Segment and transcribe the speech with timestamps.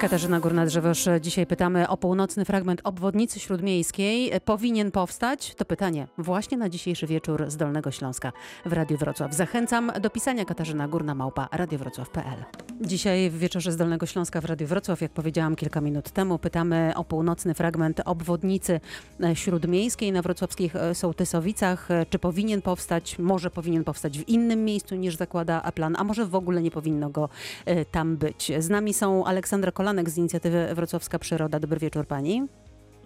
[0.00, 4.32] Katarzyna Górna-Drzewosz, dzisiaj pytamy o północny fragment obwodnicy śródmiejskiej.
[4.44, 5.54] Powinien powstać?
[5.54, 8.32] To pytanie właśnie na dzisiejszy wieczór z Dolnego Śląska
[8.66, 9.34] w Radiu Wrocław.
[9.34, 12.44] Zachęcam do pisania Katarzyna Górna Małpa radiowrocław.pl.
[12.80, 16.92] Dzisiaj w wieczorze z Dolnego Śląska w Radiu Wrocław, jak powiedziałam kilka minut temu, pytamy
[16.96, 18.80] o północny fragment obwodnicy
[19.34, 21.88] śródmiejskiej na wrocławskich Sołtysowicach.
[22.10, 23.18] Czy powinien powstać?
[23.18, 27.10] Może powinien powstać w innym miejscu niż zakłada plan, a może w ogóle nie powinno
[27.10, 27.28] go
[27.66, 28.52] e, tam być.
[28.58, 31.60] Z nami są Aleksandra Kolanek z inicjatywy Wrocławska Przyroda.
[31.60, 32.42] Dobry wieczór pani.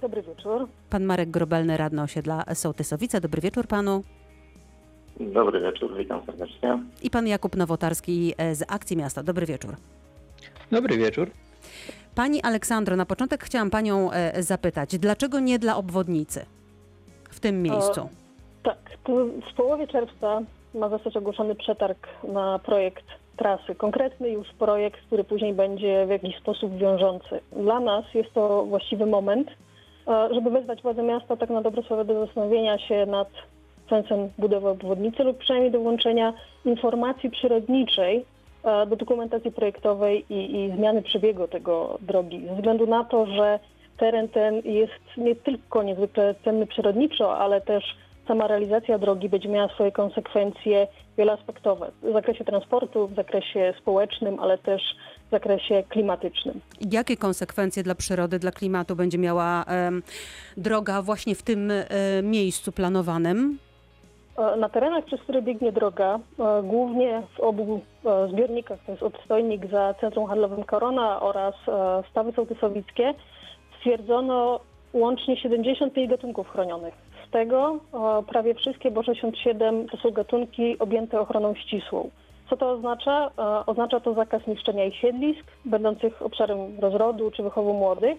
[0.01, 0.69] Dobry wieczór.
[0.91, 3.21] Pan Marek Grobelny, radny osiedla Sołtysowice.
[3.21, 4.03] Dobry wieczór panu.
[5.21, 6.79] Dobry wieczór, witam serdecznie.
[7.03, 9.23] I pan Jakub Nowotarski z Akcji Miasta.
[9.23, 9.77] Dobry wieczór.
[10.71, 11.31] Dobry wieczór.
[12.15, 16.47] Pani Aleksandro, na początek chciałam panią e, zapytać, dlaczego nie dla obwodnicy
[17.31, 18.01] w tym miejscu?
[18.01, 18.09] O,
[18.63, 18.79] tak,
[19.53, 20.41] w połowie czerwca
[20.75, 23.75] ma zostać ogłoszony przetarg na projekt trasy.
[23.75, 27.41] Konkretny już projekt, który później będzie w jakiś sposób wiążący.
[27.53, 29.49] Dla nas jest to właściwy moment,
[30.09, 33.29] e, żeby wezwać władze miasta tak na dobrą sprawę do zastanowienia się nad
[33.91, 36.33] sensem budowy obwodnicy lub przynajmniej do włączenia
[36.65, 38.25] informacji przyrodniczej
[38.65, 42.47] e, do dokumentacji projektowej i, i zmiany przebiegu tego drogi.
[42.49, 43.59] Ze względu na to, że
[43.97, 47.85] teren ten jest nie tylko niezwykle cenny przyrodniczo, ale też
[48.29, 50.87] sama realizacja drogi będzie miała swoje konsekwencje
[51.19, 54.83] wieloaspektowe w zakresie transportu, w zakresie społecznym, ale też
[55.29, 56.61] w zakresie klimatycznym.
[56.91, 59.65] Jakie konsekwencje dla przyrody, dla klimatu będzie miała
[60.57, 61.85] droga właśnie w tym e,
[62.23, 63.59] miejscu planowanym?
[64.39, 67.81] E, na terenach, przez które biegnie droga, e, głównie w obu
[68.33, 71.55] zbiornikach, to jest odstojnik za Centrum Handlowym Korona oraz
[72.11, 73.15] Stawy Sołtysowickie,
[73.79, 74.61] stwierdzono
[74.93, 76.95] łącznie 75 gatunków chronionych
[78.29, 82.11] prawie wszystkie, bo 67 to są gatunki objęte ochroną ścisłą.
[82.51, 83.31] Co to oznacza?
[83.67, 88.19] Oznacza to zakaz niszczenia ich siedlisk, będących obszarem rozrodu czy wychowu młodych.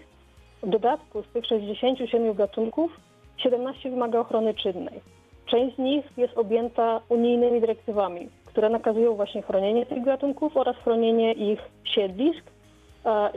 [0.63, 2.91] W dodatku z tych 67 gatunków
[3.37, 5.01] 17 wymaga ochrony czynnej.
[5.45, 11.33] Część z nich jest objęta unijnymi dyrektywami, które nakazują właśnie chronienie tych gatunków oraz chronienie
[11.33, 12.43] ich siedlisk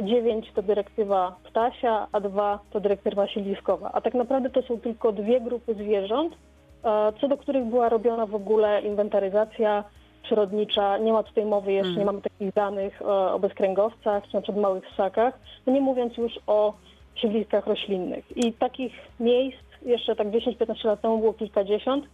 [0.02, 3.90] 9 to dyrektywa ptasia, a 2 to dyrektywa siedliskowa.
[3.92, 6.34] A tak naprawdę to są tylko dwie grupy zwierząt,
[7.20, 9.84] co do których była robiona w ogóle inwentaryzacja
[10.22, 10.98] przyrodnicza.
[10.98, 11.98] Nie ma tutaj mowy jeszcze, mm.
[11.98, 16.32] nie mamy takich danych o bezkręgowcach czy na przykład małych ssakach, no nie mówiąc już
[16.46, 16.74] o
[17.14, 18.36] siedliskach roślinnych.
[18.36, 22.04] I takich miejsc jeszcze tak 10-15 lat temu było kilkadziesiąt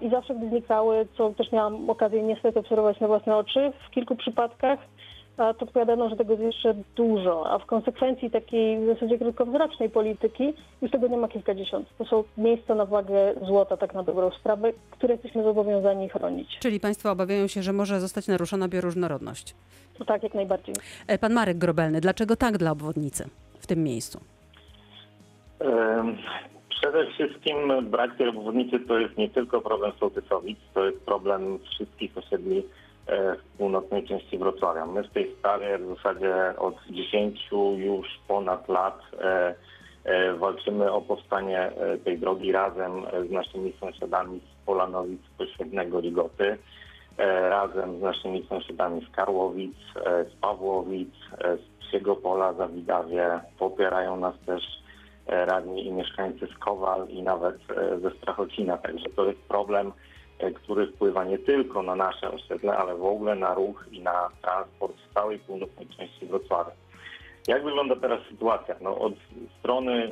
[0.00, 4.16] i zawsze gdy znikały, co też miałam okazję niestety obserwować na własne oczy w kilku
[4.16, 4.78] przypadkach,
[5.36, 10.54] to odpowiadano, że tego jest jeszcze dużo, a w konsekwencji takiej w zasadzie krótkowzrocznej polityki
[10.82, 11.88] już tego nie ma kilkadziesiąt.
[11.98, 16.58] To są miejsca na wagę złota, tak na dobrą sprawę, które jesteśmy zobowiązani chronić.
[16.58, 19.54] Czyli Państwo obawiają się, że może zostać naruszona bioróżnorodność?
[19.98, 20.74] To tak, jak najbardziej.
[21.06, 23.28] E, pan Marek Grobelny, dlaczego tak dla obwodnicy
[23.58, 24.20] w tym miejscu?
[26.68, 27.56] Przede wszystkim
[27.90, 32.62] brak tej obwodnicy to jest nie tylko problem Sołtysowic, to jest problem wszystkich osiedli
[33.08, 34.86] w północnej części Wrocławia.
[34.86, 39.54] My w tej sprawie w zasadzie od 10 już ponad lat e,
[40.04, 41.72] e, walczymy o powstanie
[42.04, 46.58] tej drogi razem z naszymi sąsiadami z Polanowic Pośrednego Ligoty,
[47.48, 52.16] razem z naszymi sąsiadami z Karłowic, z Pawłowic, z Psiego
[52.58, 53.40] Zawidawie.
[53.58, 54.62] Popierają nas też
[55.26, 57.56] radni i mieszkańcy z Kowal i nawet
[58.02, 58.78] ze Strachocina.
[58.78, 60.11] Także to jest problem E,
[60.50, 64.96] który wpływa nie tylko na nasze osiedle, ale w ogóle na ruch i na transport
[64.96, 66.72] w całej północnej części Wrocławia.
[67.48, 68.74] Jak wygląda teraz sytuacja?
[68.80, 69.12] No, od
[69.58, 70.10] strony e,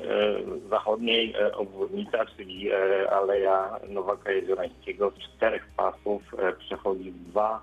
[0.69, 6.23] zachodniej e, obwodnica, czyli e, Aleja Nowaka Jeziorańskiego z czterech pasów
[6.59, 7.61] przechodzi dwa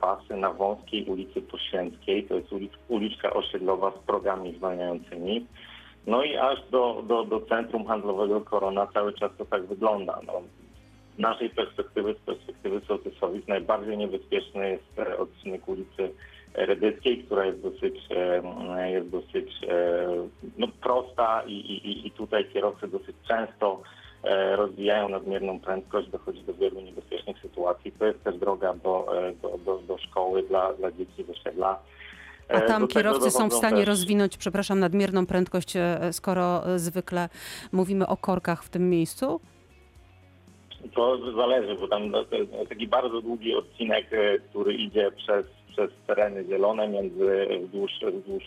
[0.00, 2.24] pasy na wąskiej ulicy Poświęckiej.
[2.24, 5.46] To jest ulic, uliczka osiedlowa z progami zwalniającymi.
[6.06, 10.20] No i aż do, do, do centrum handlowego Korona cały czas to tak wygląda.
[10.26, 10.32] No,
[11.18, 16.12] naszej perspektywy, z perspektywy Sołtysowic, najbardziej niebezpieczny jest e, odcinek ulicy
[16.54, 20.08] Redyckiej, która jest dosyć, e, jest dosyć e,
[20.58, 23.82] no, prosta i, i, i tutaj kierowcy dosyć często
[24.56, 27.92] rozwijają nadmierną prędkość, dochodzi do wielu niebezpiecznych sytuacji.
[27.92, 29.06] To jest też droga do,
[29.42, 31.78] do, do, do szkoły dla, dla dzieci z osiedla.
[32.48, 33.86] A tam kierowcy są w stanie też...
[33.86, 35.74] rozwinąć, przepraszam, nadmierną prędkość,
[36.12, 37.28] skoro zwykle
[37.72, 39.40] mówimy o korkach w tym miejscu?
[40.94, 42.12] To zależy, bo tam
[42.68, 48.44] taki bardzo długi odcinek, e, który idzie przez, przez tereny zielone między wzdłuż, wzdłuż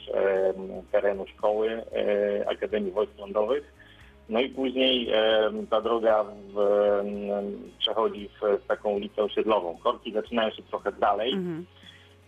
[0.91, 3.73] terenu szkoły e, Akademii Wojsk Lądowych.
[4.29, 5.09] No i później
[5.69, 6.57] ta droga w,
[7.79, 9.77] przechodzi w, taką ulicę osiedlową.
[9.83, 11.33] Korki zaczynają się trochę dalej.
[11.33, 11.65] Mhm.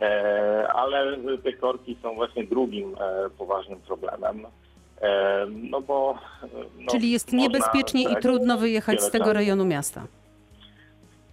[0.01, 2.95] E, ale te korki są właśnie drugim
[3.38, 4.45] poważnym problemem.
[5.03, 6.17] E, no bo,
[6.79, 10.07] no, Czyli jest niebezpiecznie i tak, trudno wyjechać z tego rejonu miasta.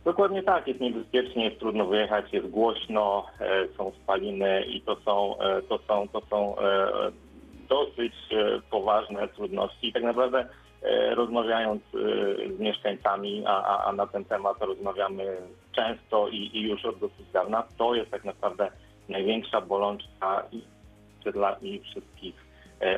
[0.05, 5.39] Dokładnie tak, jest niebezpiecznie, jest trudno wyjechać, jest głośno, e, są spaliny i to są,
[5.41, 6.91] e, to są, to są e,
[7.69, 9.89] dosyć e, poważne trudności.
[9.89, 10.47] I tak naprawdę
[10.83, 11.99] e, rozmawiając e,
[12.57, 15.37] z mieszkańcami, a, a, a na ten temat rozmawiamy
[15.73, 18.71] często i, i już od dosyć dawna, to jest tak naprawdę
[19.09, 20.63] największa bolączka i
[21.33, 22.50] dla i wszystkich e,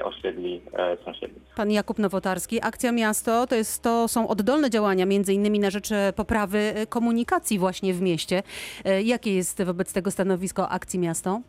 [0.05, 1.43] osiedli e, sąsiednich.
[1.57, 5.93] Pan Jakub Nowotarski, Akcja Miasto to, jest, to są oddolne działania, między innymi na rzecz
[5.93, 8.43] e, poprawy e, komunikacji właśnie w mieście.
[8.85, 11.41] E, Jakie jest wobec tego stanowisko Akcji Miasto?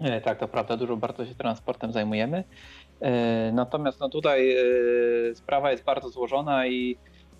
[0.00, 2.44] E, Tak, to prawda, dużo bardzo się transportem zajmujemy.
[3.00, 6.96] E, Natomiast no tutaj e, sprawa jest bardzo złożona i,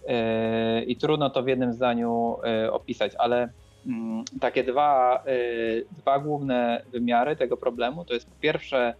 [0.08, 3.48] e, i trudno to w jednym zdaniu e, opisać, ale
[3.86, 5.32] mm, takie dwa, e,
[6.02, 8.94] dwa główne wymiary tego problemu to jest po pierwsze, e,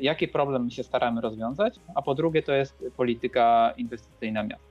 [0.00, 4.66] jaki problem się staramy rozwiązać, a po drugie to jest polityka inwestycyjna miasta.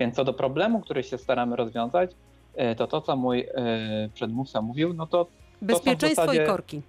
[0.00, 2.10] Więc co do problemu, który się staramy rozwiązać,
[2.54, 5.26] e, to to, co mój e, przedmówca mówił, no to
[5.62, 6.82] Bezpieczeństwo zasadzie- i korki.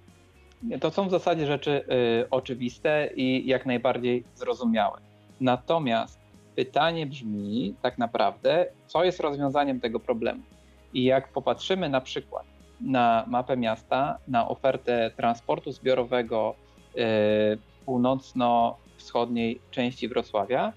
[0.80, 1.84] to są w zasadzie rzeczy
[2.30, 4.98] oczywiste i jak najbardziej zrozumiałe.
[5.40, 6.20] Natomiast
[6.56, 10.42] pytanie brzmi tak naprawdę, co jest rozwiązaniem tego problemu?
[10.94, 12.44] I jak popatrzymy na przykład
[12.80, 16.54] na mapę miasta, na ofertę transportu zbiorowego
[17.86, 20.72] północno-wschodniej części Wrocławia,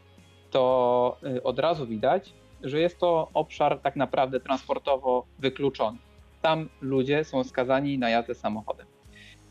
[0.52, 2.34] to y, od razu widać,
[2.64, 5.98] że jest to obszar tak naprawdę transportowo wykluczony.
[6.42, 8.88] Tam ludzie są skazani na jazdę samochodem.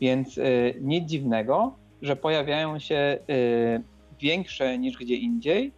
[0.01, 3.17] Więc y, nic dziwnego, że pojawiają się
[4.19, 5.71] większe niż gdzie indziej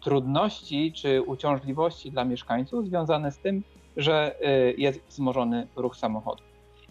[0.00, 3.62] trudności czy uciążliwości dla mieszkańców związane z tym,
[3.96, 4.36] że
[4.76, 6.46] jest wzmożony ruch samochodów.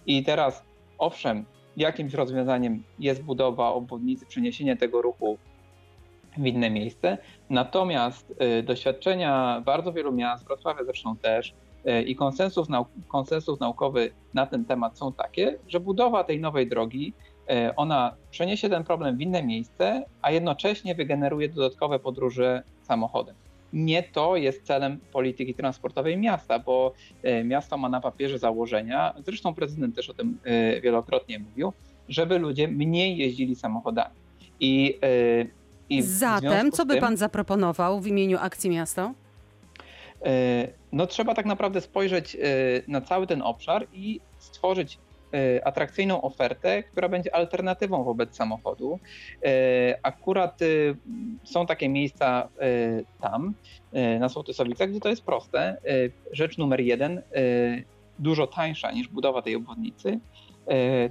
[0.06, 0.63] I teraz,
[0.98, 1.45] owszem,
[1.77, 5.38] jakimś rozwiązaniem jest budowa obwodnicy, przeniesienie tego ruchu
[6.38, 7.18] w inne miejsce,
[7.50, 11.53] natomiast y, doświadczenia bardzo wielu miast, Wrocławia zresztą też,
[11.88, 12.68] y, i konsensus,
[13.07, 17.13] konsensus naukowy na ten temat są takie, że budowa tej nowej drogi,
[17.51, 23.35] y, ona przeniesie ten problem w inne miejsce, a jednocześnie wygeneruje dodatkowe podróże samochodem.
[23.73, 26.94] Nie to jest celem polityki transportowej miasta, bo
[27.25, 30.38] y, miasto ma na papierze założenia, zresztą prezydent też o tym
[30.77, 31.73] y, wielokrotnie mówił,
[32.09, 34.15] żeby ludzie mniej jeździli samochodami.
[34.59, 35.50] I, y,
[35.89, 39.13] i Zatem, co by tym- pan zaproponował w imieniu Akcji Miasto?
[40.25, 42.39] E, No trzeba tak naprawdę spojrzeć e,
[42.88, 44.97] na cały ten obszar i stworzyć e,
[45.63, 49.00] atrakcyjną ofertę, która będzie alternatywą wobec samochodu.
[49.44, 50.66] E, Akurat e,
[51.44, 52.50] są takie miejsca
[53.22, 53.54] tam,
[54.19, 55.78] na Sołtysowicach, gdzie to jest proste.
[56.31, 57.22] Rzecz numer jeden,
[58.19, 60.19] dużo tańsza niż budowa tej obwodnicy,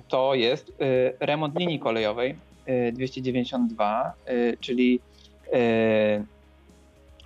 [0.08, 0.72] to jest
[1.20, 5.00] remont linii kolejowej e, 292, e, czyli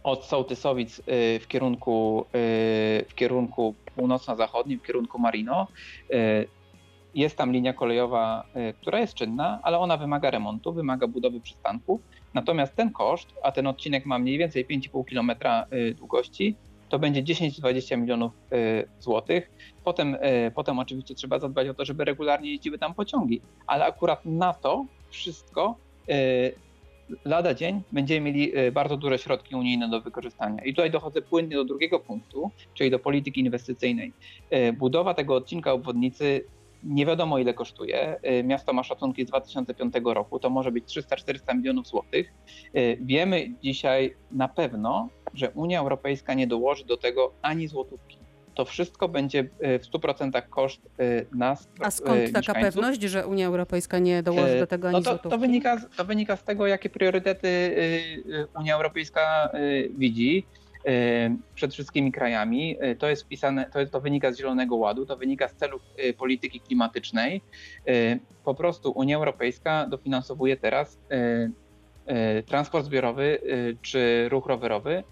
[0.05, 1.02] od Sołtysowic y,
[1.40, 5.67] w kierunku, y, w kierunku północno-zachodnim, w kierunku Marino.
[7.14, 12.00] Jest tam linia kolejowa, y, która jest czynna, ale ona wymaga remontu, wymaga budowy przystanków.
[12.34, 15.31] Natomiast ten koszt, a ten odcinek ma mniej więcej 5,5 km
[15.72, 16.56] y, długości,
[16.88, 19.50] to będzie 10-20 milionów y, złotych.
[19.84, 20.16] Potem,
[20.55, 24.84] potem oczywiście trzeba zadbać o to, żeby regularnie jeździły tam pociągi, ale akurat na to
[25.11, 25.76] wszystko
[27.25, 30.64] lada dzień będziemy mieli bardzo duże środki unijne do wykorzystania.
[30.64, 34.12] I tutaj dochodzę płynnie do drugiego punktu, czyli do polityki inwestycyjnej.
[34.78, 36.44] Budowa tego odcinka obwodnicy
[36.85, 38.17] nie wiadomo ile kosztuje.
[38.41, 42.33] Y, Miasto ma szacunki z 2005 roku, to może być 300-400 milionów złotych.
[42.76, 48.19] Y, Wiemy dzisiaj na pewno, że Unia Europejska nie dołoży do tego ani złotówki.
[48.55, 50.81] To wszystko będzie y, w 100% koszt
[51.33, 55.11] nas, A skąd taka pewność, że Unia Europejska nie dołoży do tego ani no to,
[55.11, 55.31] złotówki?
[55.31, 57.49] to, wynika, z- to wynika z tego, jakie priorytety
[58.61, 59.50] Unia Europejska
[59.97, 60.47] widzi
[61.55, 62.76] przed wszystkimi krajami.
[62.85, 66.12] Y, To jest wpisane, to, to wynika z Zielonego Ładu, to wynika z celów y,
[66.12, 67.41] polityki klimatycznej.
[67.88, 70.99] Y, Po prostu Unia Europejska dofinansowuje teraz
[72.07, 75.05] y, y, transport zbiorowy y, czy ruch rowerowy.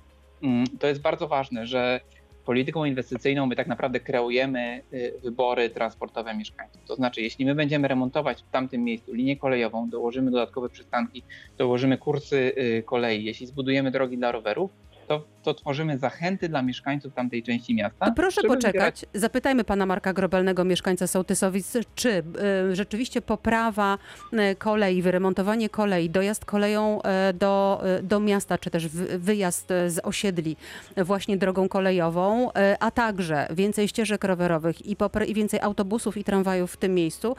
[0.42, 2.00] Mm, To jest bardzo ważne, że
[2.44, 6.82] polityką inwestycyjną my tak naprawdę kreujemy y, wybory transportowe mieszkańców.
[6.88, 11.22] To znaczy, jeśli my będziemy remontować w tamtym miejscu linię kolejową, dołożymy dodatkowe przystanki,
[11.58, 14.70] dołożymy kursy y, kolei, jeśli zbudujemy drogi dla rowerów,
[15.18, 18.06] to to, tworzymy zachęty dla mieszkańców tamtej części miasta.
[18.06, 19.06] To proszę poczekać.
[19.14, 22.08] Zapytajmy pana Marka Grobelnego, mieszkańca Sołtysowic, czy
[22.70, 23.98] y, rzeczywiście poprawa
[24.32, 29.68] y, kolei, wyremontowanie kolei, dojazd koleją y, do, y, do miasta, czy też wy- wyjazd
[29.68, 30.56] z osiedli
[30.96, 32.50] właśnie drogą kolejową,
[32.80, 37.36] a także więcej ścieżek rowerowych i, i więcej autobusów i tramwajów w tym miejscu.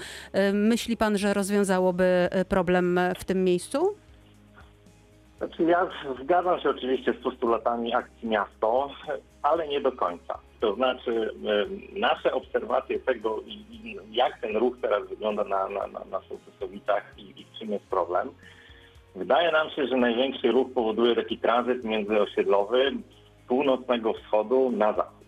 [0.54, 3.96] Myśli pan, że rozwiązałoby problem w tym miejscu?
[5.44, 5.90] Znaczy ja
[6.24, 8.90] zgadzam się oczywiście z postulatami akcji miasto,
[9.42, 10.40] ale nie do końca.
[10.60, 11.30] To znaczy
[11.96, 13.40] nasze obserwacje tego,
[14.12, 18.30] jak ten ruch teraz wygląda na, na, na, na Sołtysowicach i, i czym jest problem,
[19.16, 22.92] wydaje nam się, że największy ruch powoduje taki tranzyt międzyosiedlowy
[23.44, 25.28] z północnego wschodu na zachód.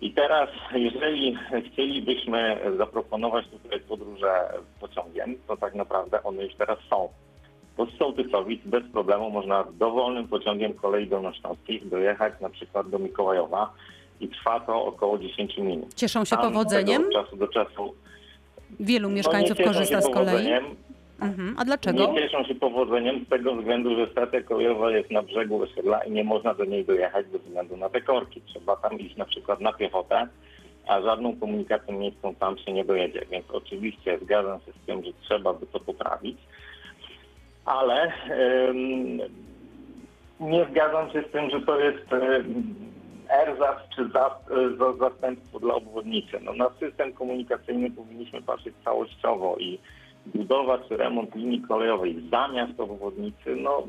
[0.00, 1.38] I teraz, jeżeli
[1.72, 7.08] chcielibyśmy zaproponować tutaj podróże pociągiem, to tak naprawdę one już teraz są.
[7.78, 13.72] Bo z Sołtysowic bez problemu można dowolnym pociągiem kolei dolnośląskiej dojechać na przykład do Mikołajowa
[14.20, 15.94] i trwa to około 10 minut.
[15.94, 17.04] Cieszą się Tam powodzeniem?
[17.04, 17.94] Od czasu do czasu.
[18.80, 20.48] Wielu no, mieszkańców cieszą korzysta z kolei.
[21.20, 21.54] Mhm.
[21.58, 22.12] A dlaczego?
[22.12, 26.10] Nie cieszą się powodzeniem z tego względu, że stacja kolejowa jest na brzegu osiedla i
[26.10, 28.42] nie można do niej dojechać ze względu na te korki.
[28.46, 30.28] Trzeba tam iść na przykład na piechotę,
[30.88, 33.22] a żadną komunikacją miejską tam się nie dojedzie.
[33.30, 36.38] Więc oczywiście zgadzam się z tym, że trzeba by to poprawić,
[37.68, 38.12] ale
[40.40, 42.06] nie zgadzam się z tym, że to jest
[43.28, 44.38] ersatz czy za,
[44.98, 46.38] zastępstwo dla obwodnicy.
[46.42, 49.78] No, na system komunikacyjny powinniśmy patrzeć całościowo i
[50.26, 53.82] budowa czy remont linii kolejowej zamiast obwodnicy, no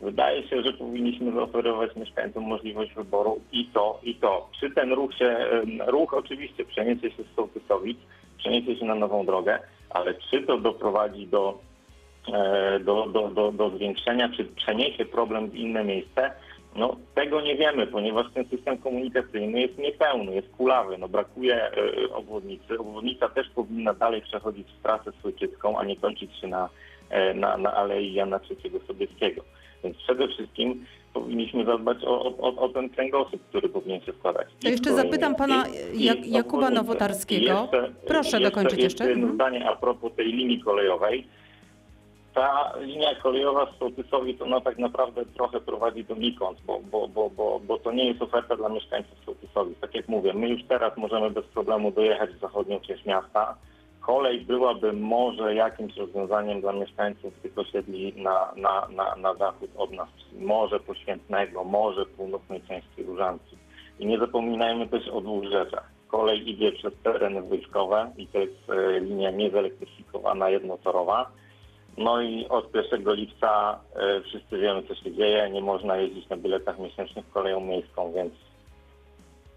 [0.00, 4.48] wydaje się, że powinniśmy zaoferować mieszkańcom możliwość wyboru i to, i to.
[4.60, 5.36] Czy ten ruch się,
[5.86, 7.98] ruch oczywiście przeniesie się z Sołtysowic,
[8.38, 9.58] przeniesie się na nową drogę,
[9.90, 11.67] ale czy to doprowadzi do, e,
[12.84, 16.30] do, do, do, do zwiększenia, czy przeniesie problem w inne miejsce,
[16.76, 21.70] no tego nie wiemy, ponieważ ten system komunikacyjny jest niepełny, jest kulawy, no brakuje e,
[22.14, 22.78] obwodnicy.
[22.78, 26.68] Obwodnica też powinna dalej przechodzić w trasę Słyczycką, a nie kończyć się na,
[27.10, 29.42] e, na, na Alei Jana III Sobieskiego.
[29.84, 30.84] Więc przede wszystkim
[31.14, 34.48] powinniśmy zadbać o, o, o ten kręgosłup, który powinien się składać.
[34.62, 36.70] To jeszcze zapytam pana i- i Jak- Jakuba.
[36.70, 37.60] Nowotarskiego.
[37.62, 39.04] Jeszcze- Proszę dokończyć jeszcze.
[39.04, 39.34] Jeszcze jedno Mhm.
[39.34, 41.26] zdanie a propos tej linii kolejowej.
[42.38, 47.60] Ta linia kolejowa z Sołtysowic, ona tak naprawdę trochę prowadzi donikąd, bo, bo, bo, bo,
[47.60, 49.80] bo to nie jest oferta dla mieszkańców Sołtysowic.
[49.80, 53.54] Tak jak mówię, my już teraz możemy bez problemu dojechać w zachodnią część miasta.
[54.00, 59.92] Kolej byłaby może jakimś rozwiązaniem dla mieszkańców tych osiedli na, na, na, na zachód od
[59.92, 63.56] nas, może Poświętnego, może północnej części Różanki.
[63.98, 65.90] I nie zapominajmy też o dwóch rzeczach.
[66.08, 71.30] Kolej idzie przez tereny wojskowe i to jest e, linia niezelektryfikowana, jednotorowa.
[71.98, 75.50] No i od 1 lipca e, wszyscy wiemy, co się dzieje.
[75.50, 78.32] Nie można jeździć na biletach miesięcznych koleją miejską, więc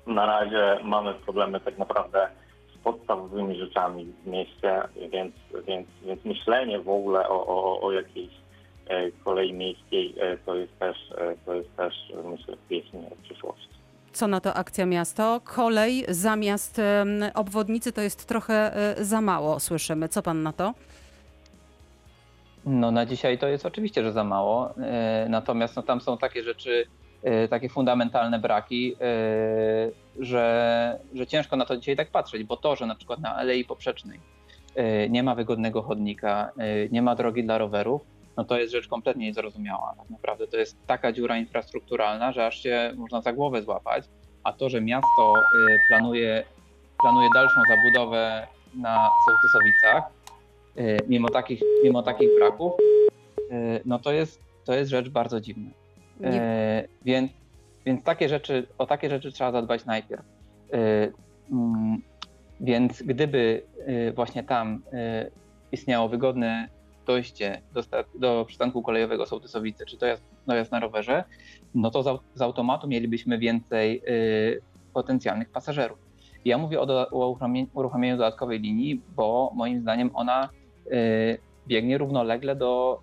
[0.07, 2.27] na razie mamy problemy tak naprawdę
[2.75, 4.81] z podstawowymi rzeczami w mieście,
[5.11, 5.35] więc,
[5.67, 8.31] więc, więc myślenie w ogóle o, o, o jakiejś
[8.87, 10.97] e, kolei miejskiej e, to jest też,
[11.45, 11.93] to jest też
[12.25, 13.71] myślę, pieśń przyszłości.
[14.13, 15.41] Co na to akcja miasto?
[15.43, 16.81] Kolej zamiast
[17.33, 20.09] obwodnicy to jest trochę za mało, słyszymy.
[20.09, 20.73] Co pan na to?
[22.65, 24.73] No na dzisiaj to jest oczywiście, że za mało.
[24.77, 26.85] e, Natomiast no, tam są takie rzeczy,
[27.23, 32.75] e, takie fundamentalne braki, e, że, że ciężko na to dzisiaj tak patrzeć, bo to,
[32.75, 34.19] że na przykład na Alei Poprzecznej
[35.09, 36.51] nie ma wygodnego chodnika,
[36.91, 38.01] nie ma drogi dla rowerów,
[38.37, 39.93] no to jest rzecz kompletnie niezrozumiała.
[39.97, 44.05] Tak naprawdę to jest taka dziura infrastrukturalna, że aż się można za głowę złapać,
[44.43, 45.33] a to, że miasto
[45.89, 46.43] planuje,
[47.01, 50.03] planuje dalszą zabudowę na Sołtysowicach,
[51.07, 52.73] mimo takich, mimo takich braków,
[53.51, 55.69] e, no to jest, to jest rzecz bardzo dziwna.
[56.19, 57.31] Nie, E, więc,
[57.85, 60.23] więc takie rzeczy, o takie rzeczy trzeba zadbać najpierw.
[60.73, 61.11] E,
[61.51, 62.01] mm,
[62.61, 65.29] więc gdyby e, właśnie tam e,
[65.71, 66.67] istniało wygodne
[67.05, 67.81] dojście do,
[68.15, 71.23] do przystanku kolejowego Sołtysowice, czy dojazd, dojazd na rowerze,
[71.75, 74.11] no to z, z automatu mielibyśmy więcej e,
[74.93, 75.97] potencjalnych pasażerów.
[76.45, 77.37] Ja mówię o, do, o
[77.73, 80.47] uruchomieniu, dodatkowej linii, bo moim zdaniem ona e,
[81.67, 83.01] biegnie równolegle do,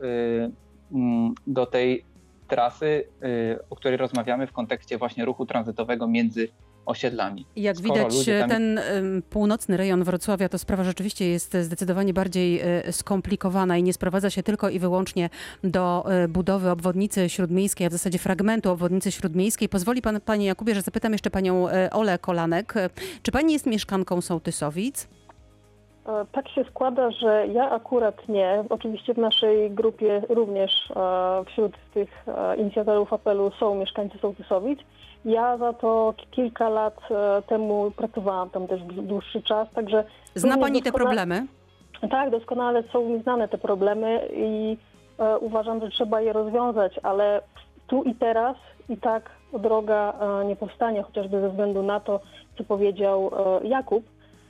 [0.92, 2.04] e, mm, do tej
[2.48, 6.48] trasy, y, o której rozmawiamy w kontekście właśnie ruchu tranzytowego między
[6.86, 7.46] osiedlami.
[7.56, 8.80] Jak skoro widać, tam- ten
[9.30, 14.68] północny rejon Wrocławia to sprawa rzeczywiście jest zdecydowanie bardziej skomplikowana i nie sprowadza się tylko
[14.68, 15.30] i wyłącznie
[15.64, 19.68] do budowy obwodnicy śródmiejskiej, a w zasadzie fragmentu obwodnicy śródmiejskiej.
[19.68, 22.74] Pozwoli pan, panie Jakubie, że zapytam jeszcze panią Olę Kolanek.
[23.22, 25.08] Czy pani jest mieszkanką Sołtysowic?
[26.08, 28.64] E, Tak się składa, że ja akurat nie.
[28.70, 34.80] Oczywiście w naszej grupie również e, wśród tych e, inicjatorów apelu są mieszkańcy Sołtysowic.
[35.24, 37.00] Ja za to kilka lat
[37.46, 41.46] temu pracowałam tam też dłuższy czas, także Zna pani te problemy?
[42.10, 44.76] Tak, doskonale są mi znane te problemy i
[45.40, 47.42] uważam, że trzeba je rozwiązać, ale
[47.86, 48.56] tu i teraz
[48.88, 50.14] i tak droga
[50.46, 52.20] nie powstanie, chociażby ze względu na to,
[52.58, 53.30] co powiedział
[53.62, 54.04] Jakub.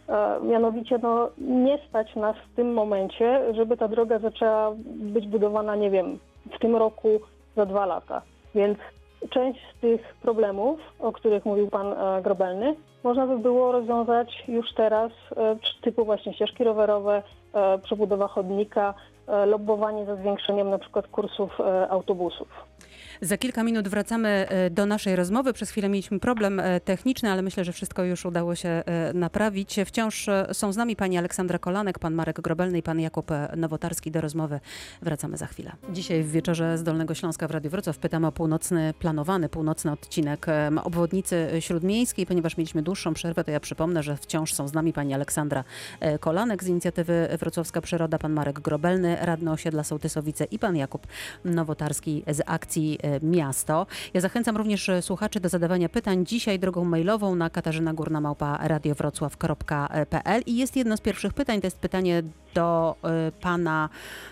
[0.09, 5.77] E, mianowicie no, nie stać nas w tym momencie, żeby ta droga zaczęła być budowana,
[5.77, 6.19] nie wiem,
[6.53, 7.09] w tym roku
[7.57, 8.23] za dwa lata.
[8.55, 8.79] Więc
[9.31, 12.75] część z tych problemów, o których mówił pan e, Grobelny,
[13.05, 17.23] można by było rozwiązać już teraz, e, typu właśnie ścieżki rowerowe,
[17.83, 18.95] przebudowa chodnika,
[19.47, 22.49] lobbowanie za zwiększeniem na przykład kursów autobusów.
[23.22, 25.52] Za kilka minut wracamy e, do naszej rozmowy.
[25.52, 29.76] Przez chwilę mieliśmy problem e, techniczny, ale myślę, że wszystko już udało się e, naprawić.
[29.87, 34.10] Wciąż są z nami pani Aleksandra Kolanek, pan Marek Grobelny i pan Jakub Nowotarski.
[34.10, 34.60] Do rozmowy
[35.02, 35.72] wracamy za chwilę.
[35.92, 40.46] Dzisiaj w wieczorze z Dolnego Śląska w Radiu Wrocław pytamy o północny, planowany północny odcinek
[40.84, 42.26] obwodnicy śródmiejskiej.
[42.26, 45.64] Ponieważ mieliśmy dłuższą przerwę, to ja przypomnę, że wciąż są z nami pani Aleksandra
[46.20, 51.06] Kolanek z inicjatywy Wrocławska Przyroda, pan Marek Grobelny, radny osiedla Sołtysowice i pan Jakub
[51.44, 53.87] Nowotarski z akcji Miasto.
[54.15, 60.77] Ja zachęcam również e, słuchaczy do zadawania pytań dzisiaj drogą mailową na katarzynagórna.radiowrocław.pl i jest
[60.77, 62.23] jedno z pierwszych pytań, to jest pytanie
[62.55, 63.88] do e, pana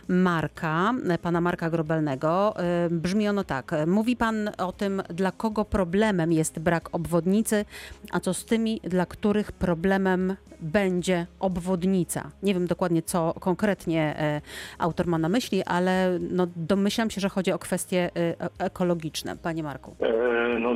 [0.09, 2.55] Marka, e, pana Marka Grobelnego.
[2.57, 3.73] E, Brzmi ono tak.
[3.87, 7.65] Mówi pan o tym, dla kogo problemem jest brak obwodnicy,
[8.11, 12.31] a co z tymi, dla których problemem będzie obwodnica.
[12.43, 14.41] Nie wiem dokładnie, co konkretnie e,
[14.79, 19.37] autor ma na myśli, ale no, domyślam się, że chodzi o kwestie e, e- ekologiczne.
[19.37, 19.97] Panie Marku.
[20.01, 20.27] E,
[20.59, 20.71] No,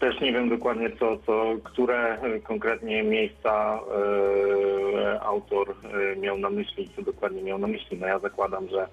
[0.00, 3.80] też nie wiem dokładnie, co, co, które konkretnie miejsca
[5.14, 5.74] e, autor
[6.14, 7.98] e, miał na myśli, co dokładnie miał na myśli.
[8.00, 8.88] No ja zakładam, że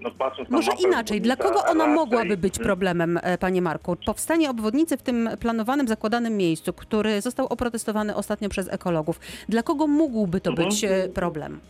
[0.00, 0.10] no
[0.50, 3.96] Może mapę, inaczej, dla kogo ona raczej- mogłaby być problemem, panie Marku?
[4.06, 9.20] Powstanie obwodnicy w tym planowanym, zakładanym miejscu, który został oprotestowany ostatnio przez ekologów.
[9.48, 10.68] Dla kogo mógłby to Mhm.
[10.68, 10.84] być
[11.14, 11.60] problem?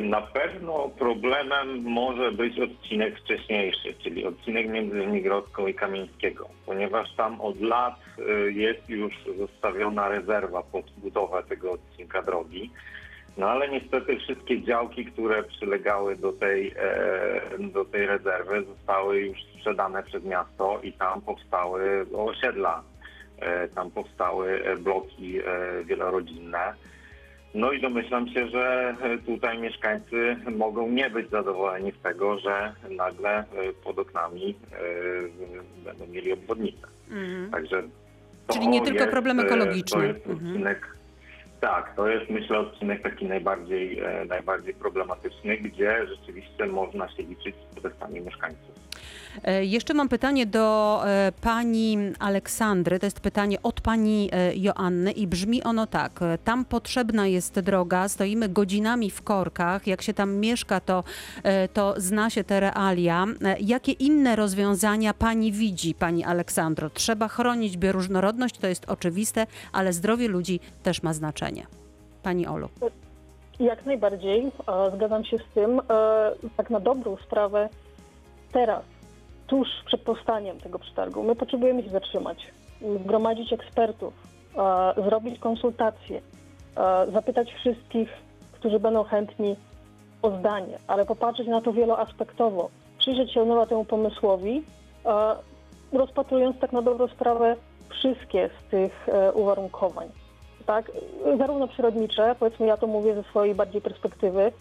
[0.00, 7.40] Na pewno problemem może być odcinek wcześniejszy, czyli odcinek między Żmigrodzką i Kamieńskiego, ponieważ tam
[7.40, 12.70] od lat y, jest już zostawiona rezerwa pod budowę tego odcinka drogi.
[13.38, 19.38] No ale niestety wszystkie działki, które przylegały do tej, e, do tej rezerwy zostały już
[19.44, 22.82] sprzedane przez miasto i tam powstały osiedla,
[23.38, 25.42] e, tam powstały bloki e,
[25.84, 26.74] wielorodzinne.
[27.54, 32.74] No i domyślam się, że e, tutaj mieszkańcy mogą nie być zadowoleni z tego, że
[32.90, 33.44] nagle e,
[33.84, 34.76] pod oknami e,
[35.84, 36.86] będą mieli obwodnicę.
[37.52, 37.82] Także
[38.46, 40.00] to Czyli nie tylko jest, problem ekologiczny.
[40.00, 40.74] To jest Mhm.
[41.60, 47.74] tak, to jest myślę odcinek taki najbardziej, najbardziej problematyczny, gdzie rzeczywiście można się liczyć z
[47.74, 48.74] protestami mieszkańców.
[49.44, 52.98] E, Jeszcze mam pytanie do e, pani Aleksandry.
[52.98, 56.20] To jest pytanie od pani e, Joanny i brzmi ono tak.
[56.44, 59.86] Tam potrzebna jest droga, stoimy godzinami w korkach.
[59.86, 61.04] Jak się tam mieszka, to,
[61.72, 63.26] to zna się te realia.
[63.60, 66.90] Jakie inne rozwiązania pani widzi, pani Aleksandro?
[66.90, 71.66] Trzeba chronić bioróżnorodność, to jest oczywiste, ale zdrowie ludzi też ma znaczenie.
[72.22, 72.68] Pani Olu.
[73.60, 74.52] Jak najbardziej,
[74.96, 75.80] zgadzam się z tym.
[76.56, 77.68] Tak na dobrą sprawę,
[78.52, 78.82] teraz,
[79.50, 82.52] tuż przed powstaniem tego przetargu, my potrzebujemy się zatrzymać,
[83.04, 84.14] zgromadzić ekspertów,
[84.56, 86.20] e, zrobić konsultacje,
[86.76, 88.08] e, zapytać wszystkich,
[88.52, 89.56] którzy będą chętni
[90.22, 94.62] o zdanie, ale popatrzeć na to wieloaspektowo, przyjrzeć się nowa temu pomysłowi,
[95.06, 95.36] e,
[95.92, 97.56] rozpatrując tak na dobrą sprawę
[97.88, 100.08] wszystkie z tych e, uwarunkowań.
[100.66, 100.92] Tak,
[101.38, 104.52] zarówno przyrodnicze, powiedzmy ja to mówię ze swojej bardziej perspektywy,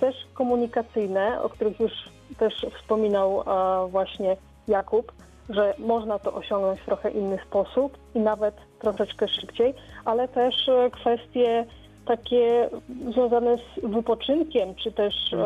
[0.00, 1.92] też komunikacyjne, o których już
[2.38, 4.36] też wspominał e, właśnie
[4.68, 5.12] Jakub,
[5.48, 10.90] że można to osiągnąć w trochę inny sposób i nawet troszeczkę szybciej, ale też e,
[10.90, 11.64] kwestie
[12.06, 12.68] takie
[13.12, 15.36] związane z wypoczynkiem, czy też e,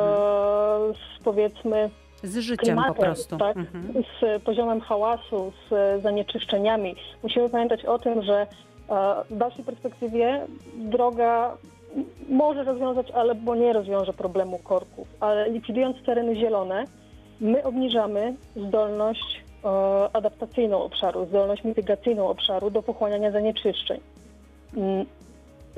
[0.95, 1.91] z powiedzmy
[2.23, 3.37] Z życiem klimatem, po prostu.
[3.37, 3.93] tak, Mhm.
[4.21, 6.95] z poziomem hałasu, z zanieczyszczeniami.
[7.23, 8.47] Musimy pamiętać o tym, że e,
[9.31, 11.57] w dalszej perspektywie droga
[12.29, 16.85] może rozwiązać, albo nie rozwiąże problemu korków, ale likwidując tereny zielone,
[17.41, 19.69] my obniżamy zdolność e,
[20.13, 24.01] adaptacyjną obszaru, zdolność mitygacyjną obszaru do pochłaniania zanieczyszczeń.
[24.77, 25.07] Mm,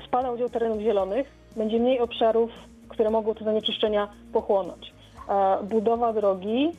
[0.06, 2.50] Spada udział terenów zielonych, będzie mniej obszarów,
[2.88, 4.92] które mogą te zanieczyszczenia pochłonąć.
[5.62, 6.70] Budowa drogi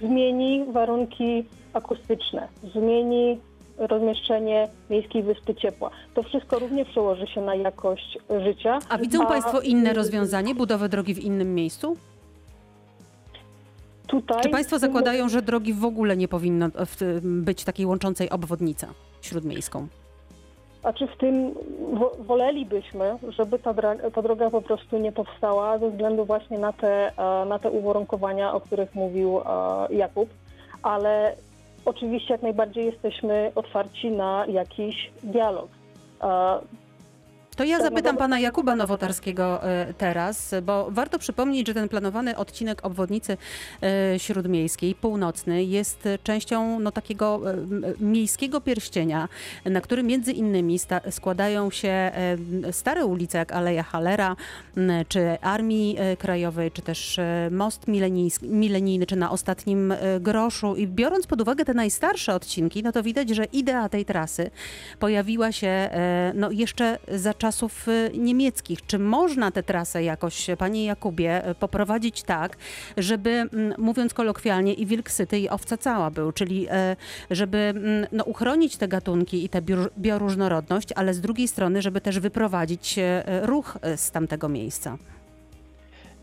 [0.00, 3.40] zmieni warunki akustyczne, zmieni
[3.86, 5.90] rozmieszczenie miejskiej wyspy ciepła.
[6.14, 8.78] To wszystko również przełoży się na jakość życia.
[8.88, 11.96] A widzą Państwo inne rozwiązanie, budowę drogi w innym miejscu?
[14.06, 16.68] Tutaj Czy Państwo zakładają, że drogi w ogóle nie powinno
[17.22, 18.86] być takiej łączącej obwodnica
[19.22, 19.86] śródmiejską?
[20.82, 21.54] A czy w tym
[21.92, 23.74] wo- wolelibyśmy, żeby ta,
[24.14, 28.54] ta droga po prostu nie powstała ze względu właśnie na te, e, na te uwarunkowania,
[28.54, 30.28] o których mówił e, Jakub,
[30.82, 31.36] ale
[31.84, 35.68] oczywiście jak najbardziej jesteśmy otwarci na jakiś dialog.
[37.56, 42.84] To ja zapytam pana Jakuba Nowotarskiego e, teraz, bo warto przypomnieć, że ten planowany odcinek
[42.84, 43.36] obwodnicy
[43.82, 47.54] e, śródmiejskiej, północny, jest częścią no, takiego e,
[48.00, 49.28] miejskiego pierścienia,
[49.64, 50.78] na którym między innymi
[51.10, 52.12] składają się
[52.70, 54.36] stare ulice jak Aleja Halera,
[55.08, 57.86] czy Armii Krajowej, czy też most
[58.42, 60.76] milenijny, czy na ostatnim groszu.
[60.76, 64.50] I biorąc pod uwagę te najstarsze odcinki, no to widać, że idea tej trasy
[64.98, 65.90] pojawiła się
[66.34, 67.51] no, jeszcze za czasów
[67.88, 68.86] e, niemieckich.
[68.86, 72.56] Czy można tę trasę jakoś, panie Jakubie, e, poprowadzić tak,
[72.96, 76.96] żeby, mm, mówiąc kolokwialnie, i wilk syty, i owca cała był, czyli e,
[77.30, 82.00] żeby mm, no, uchronić te gatunki i tę bior- bioróżnorodność, ale z drugiej strony, żeby
[82.00, 82.96] też wyprowadzić
[83.42, 84.98] ruch z tamtego miejsca.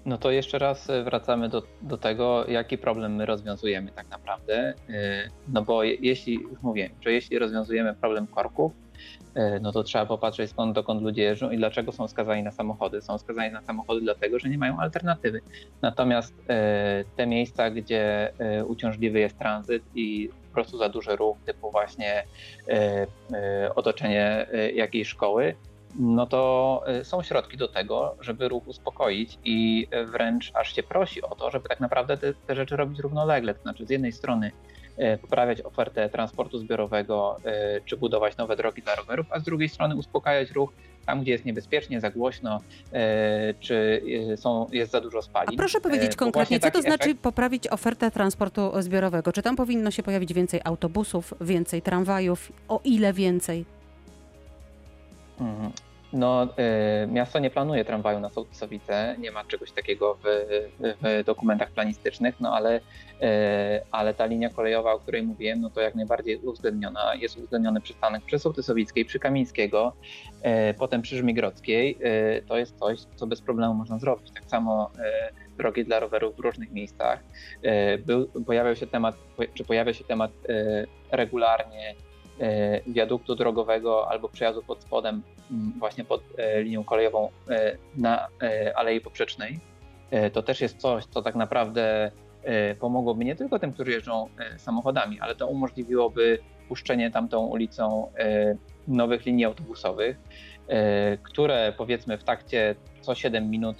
[0.06, 4.74] No to jeszcze raz wracamy do, do tego, jaki problem my rozwiązujemy tak naprawdę.
[5.48, 8.72] No bo je- jeśli, już mówiłem, że jeśli rozwiązujemy problem korków,
[9.62, 13.02] no to trzeba popatrzeć skąd dokąd ludzie jeżdżą i dlaczego są skazani na samochody.
[13.02, 15.42] Są skazani na samochody dlatego, że nie mają alternatywy.
[15.82, 21.38] Natomiast e, te miejsca, gdzie e, uciążliwy jest tranzyt i po prostu za duży ruch,
[21.46, 22.24] typu właśnie
[22.68, 25.56] e, e, otoczenie e, jakiejś szkoły,
[26.00, 31.36] no to są środki do tego, żeby ruch uspokoić i wręcz aż się prosi o
[31.36, 33.54] to, żeby tak naprawdę te, te rzeczy robić równolegle.
[33.54, 34.52] To znaczy z jednej strony
[35.22, 37.38] poprawiać ofertę transportu zbiorowego
[37.78, 40.74] y, czy budować nowe drogi dla rowerów, a z drugiej strony uspokajać ruch
[41.06, 42.94] tam, gdzie jest niebezpiecznie, za głośno, y,
[43.60, 44.02] czy
[44.36, 45.58] są, jest za dużo A spalin.
[45.58, 49.32] proszę Y, powiedzieć konkretnie, co to znaczy efekt- poprawić ofertę transportu zbiorowego?
[49.32, 52.52] Czy tam powinno się pojawić więcej autobusów, więcej tramwajów?
[52.68, 53.66] O ile więcej?
[56.14, 56.44] No,
[57.04, 60.24] y, miasto nie planuje tramwaju na Sołtysowice, nie ma czegoś takiego w,
[60.80, 62.82] w dokumentach planistycznych, no ale, y,
[63.92, 67.16] ale ta linia kolejowa, o której mówiłem, no to jak najbardziej jest uwzględniona.
[67.16, 69.94] Jest uwzględniony przystanek przy Sołtysowickiej, przy Kamińskiego,
[70.70, 71.98] y, potem przy Żmigrodzkiej.
[72.48, 74.32] To jest coś, co bez problemu można zrobić.
[74.34, 74.92] Tak samo
[75.58, 77.20] drogi dla rowerów w różnych miejscach.
[78.06, 79.16] Był, pojawiał się temat,
[79.54, 80.32] czy pojawia się temat
[81.12, 81.96] regularnie
[82.88, 85.24] wiaduktu drogowego albo przejazdu pod spodem,
[85.80, 89.60] właśnie pod e, linią kolejową e, na e, Alei Poprzecznej.
[90.34, 92.12] To też jest coś, co tak naprawdę
[92.80, 98.12] pomogłoby nie tylko tym, którzy jeżdżą samochodami, ale to umożliwiłoby puszczenie tamtą ulicą
[98.88, 100.18] nowych linii autobusowych,
[101.24, 103.78] które powiedzmy w takcie co 7 minut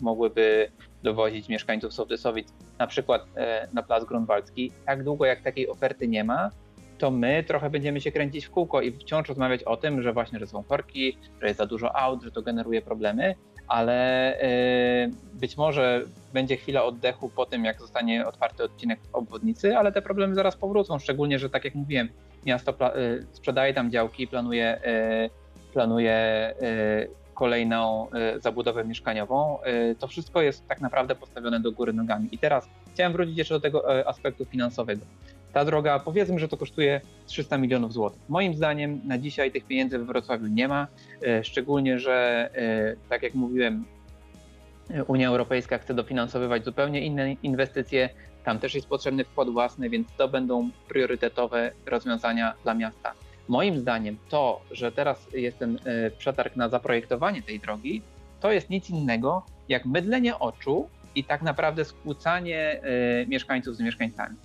[0.00, 0.70] mogłyby
[1.02, 3.26] dowozić mieszkańców Sołtysowic na przykład
[3.72, 4.72] na Plac Grunwaldzki.
[4.86, 6.50] Tak długo jak takiej oferty nie ma,
[7.00, 10.38] to my trochę będziemy się kręcić w kółko i wciąż rozmawiać o tym, że właśnie,
[10.38, 13.34] że są korki, że jest za dużo aut, że to generuje problemy,
[13.68, 13.94] ale
[14.40, 20.02] e, być może będzie chwila oddechu po tym, jak zostanie otwarty odcinek obwodnicy, ale te
[20.02, 22.08] problemy zaraz powrócą, szczególnie, że tak jak mówiłem,
[22.46, 25.30] miasto e, sprzedaje tam działki, planuje, e,
[25.72, 26.54] planuje
[27.34, 28.06] kolejną
[28.38, 29.58] zabudowę mieszkaniową.
[29.98, 32.28] To wszystko jest tak naprawdę postawione do góry nogami.
[32.32, 35.06] I teraz chciałem wrócić jeszcze do tego aspektu finansowego.
[35.52, 38.20] Ta droga, powiedzmy, że to kosztuje 300 milionów złotych.
[38.28, 40.86] Moim zdaniem na dzisiaj tych pieniędzy we Wrocławiu nie ma,
[41.26, 43.84] e, szczególnie, że e, tak jak mówiłem,
[45.06, 48.08] Unia Europejska chce dofinansowywać zupełnie inne inwestycje.
[48.44, 53.12] Tam też jest potrzebny wkład własny, więc to będą priorytetowe rozwiązania dla miasta.
[53.48, 58.02] Moim zdaniem to, że teraz jest ten e, przetarg na zaprojektowanie tej drogi,
[58.40, 62.80] to jest nic innego jak mydlenie oczu i tak naprawdę skłócanie
[63.28, 64.36] mieszkańców z mieszkańcami.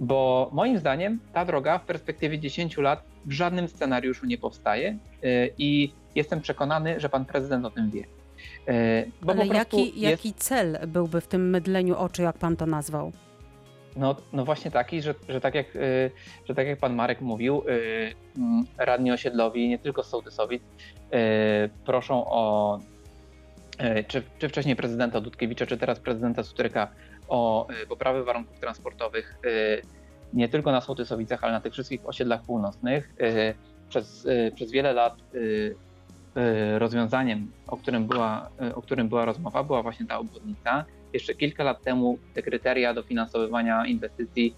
[0.00, 4.96] Bo moim zdaniem ta droga w perspektywie 10 lat w żadnym scenariuszu nie powstaje e,
[5.58, 8.04] i jestem przekonany, że pan prezydent o tym wie.
[8.68, 12.66] E, Bo Ale jaki, jest- jaki cel byłby w tym mydleniu oczu, jak pan to
[12.66, 13.12] nazwał?
[13.96, 16.10] No, no właśnie taki, że, że, tak jak, y,
[16.48, 20.58] że tak jak pan Marek mówił, y, mm, radni osiedlowi, nie tylko y,
[21.84, 22.78] proszą o,
[23.98, 26.88] y, czy, czy wcześniej prezydenta Dudkiewicza, czy teraz prezydenta Sutryka,
[27.28, 29.82] o y, poprawę warunków transportowych y,
[30.32, 33.14] nie tylko na Sołtysowicach, ale na tych wszystkich osiedlach północnych.
[33.20, 33.54] Y,
[33.88, 35.14] Przez, przez wiele lat
[36.78, 40.84] rozwiązaniem, o którym, była, o którym była rozmowa, była właśnie ta obwodnica.
[41.12, 44.54] Jeszcze kilka lat temu te kryteria dofinansowywania inwestycji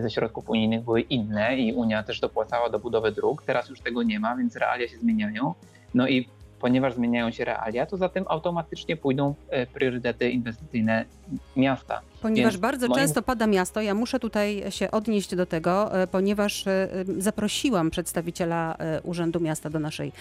[0.00, 3.42] ze środków unijnych były inne i Unia też dopłacała do budowy dróg.
[3.42, 5.54] Teraz już tego nie ma, więc realia się zmieniają.
[5.94, 6.28] No i
[6.60, 11.04] ponieważ zmieniają się realia, to za tym automatycznie pójdą e, priorytety inwestycyjne
[11.56, 12.00] miasta.
[12.22, 13.00] Ponieważ Więc bardzo moim...
[13.00, 18.76] często pada miasto, ja muszę tutaj się odnieść do tego, e, ponieważ e, zaprosiłam przedstawiciela
[19.02, 20.12] Urzędu Miasta do naszej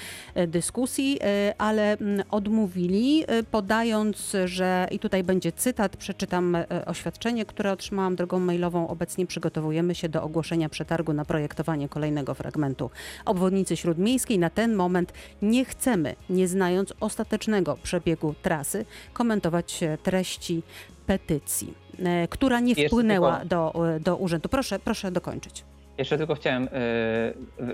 [0.47, 1.19] dyskusji,
[1.57, 1.97] ale
[2.31, 8.87] odmówili, podając, że i tutaj będzie cytat, przeczytam oświadczenie, które otrzymałam drogą mailową.
[8.87, 12.89] Obecnie przygotowujemy się do ogłoszenia przetargu na projektowanie kolejnego fragmentu
[13.25, 14.39] obwodnicy śródmiejskiej.
[14.39, 20.63] Na ten moment nie chcemy nie znając ostatecznego przebiegu trasy, komentować treści
[21.07, 21.86] petycji, e,
[22.29, 24.49] która nie wpłynęła tylko, do, e, do urzędu.
[24.49, 25.63] Proszę, proszę dokończyć.
[25.97, 26.69] Jeszcze tylko chciałem e,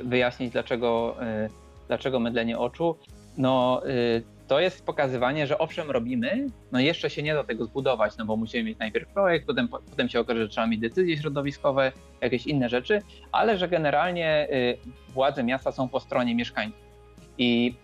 [0.04, 1.16] wyjaśnić, dlaczego,
[1.88, 2.96] dlaczego mydlenie oczu.
[3.38, 3.82] No,
[4.48, 8.36] to jest pokazywanie, że owszem robimy, no jeszcze się nie da tego zbudować, no bo
[8.36, 12.70] musimy mieć najpierw projekt, potem, potem się okaże, że trzeba mieć decyzje środowiskowe, jakieś inne
[12.70, 14.48] rzeczy, ale że generalnie
[15.10, 16.84] władze miasta są po stronie mieszkańców.
[17.38, 17.83] I E,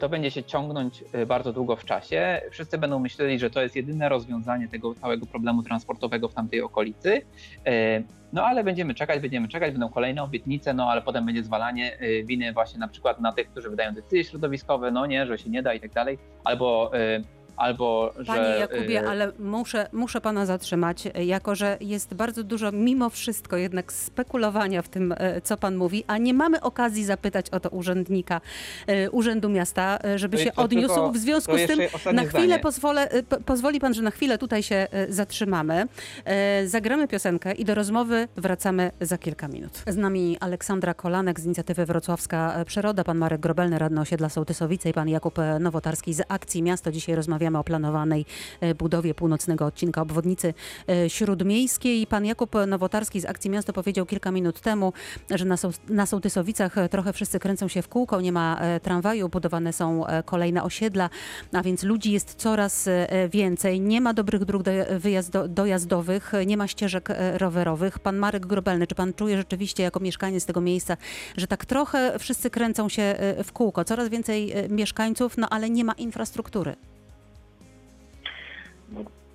[0.00, 2.40] to będzie się ciągnąć e, bardzo długo w czasie.
[2.50, 7.22] Wszyscy będą myśleli, że to jest jedyne rozwiązanie tego całego problemu transportowego w tamtej okolicy.
[7.66, 8.02] E,
[8.32, 12.52] no ale będziemy czekać, będziemy czekać, będą kolejne obietnice, no ale potem będzie zwalanie winy
[12.52, 15.74] właśnie na przykład na tych, którzy wydają decyzje środowiskowe, no nie, że się nie da
[15.74, 16.90] i tak dalej, albo
[17.56, 18.24] albo że...
[18.24, 23.56] Panie Jakubie, y, ale muszę, muszę pana zatrzymać, jako że jest bardzo dużo mimo wszystko
[23.56, 27.68] jednak spekulowania w tym, e, co pan mówi, a nie mamy okazji zapytać o to
[27.68, 28.40] urzędnika
[28.86, 30.94] e, Urzędu Miasta, e, żeby to się odniósł.
[30.94, 31.80] Tylko, w związku z tym
[32.12, 33.08] na chwilę pozwolę,
[33.46, 35.86] pozwoli pan, że na chwilę tutaj się zatrzymamy.
[36.66, 39.82] Zagramy piosenkę i do rozmowy wracamy za kilka minut.
[39.86, 44.92] Z nami Aleksandra Kolanek z inicjatywy Wrocławska Przyroda, pan Marek Grobelny, radny osiedla Sołtysowice i
[44.92, 46.92] pan Jakub Nowotarski z Akcji Miasto.
[46.92, 48.26] Dzisiaj rozmawiamy rozmawiamy o planowanej
[48.60, 50.54] e, budowie północnego odcinka obwodnicy
[50.88, 52.06] e, śródmiejskiej.
[52.06, 54.92] Pan Jakub Nowotarski z Akcji Miasto powiedział kilka minut temu,
[55.30, 55.44] że
[55.88, 60.62] na, Sołtysowicach e, trochę wszyscy kręcą się w kółko, nie ma tramwaju, budowane są kolejne
[60.62, 61.10] osiedla,
[61.52, 62.88] a więc ludzi jest coraz
[63.30, 63.80] więcej.
[63.80, 64.62] Nie ma dobrych dróg
[65.48, 67.98] dojazdowych, nie ma ścieżek rowerowych.
[67.98, 70.96] Pan Marek Grobelny, czy pan czuje rzeczywiście jako mieszkaniec tego miejsca,
[71.36, 75.92] że tak trochę wszyscy kręcą się w kółko, coraz więcej mieszkańców, no ale nie ma
[75.92, 76.76] infrastruktury?